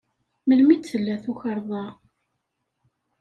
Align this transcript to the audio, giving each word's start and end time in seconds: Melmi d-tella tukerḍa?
Melmi 0.47 0.75
d-tella 0.77 1.15
tukerḍa? 1.23 1.85